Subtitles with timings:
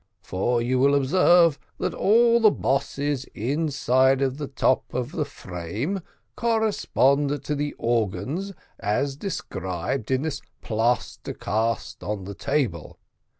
[0.23, 5.99] For you will observe that all the bosses inside of the top of the frame
[6.35, 12.97] correspond to the organs as described in this plaster cast on the table.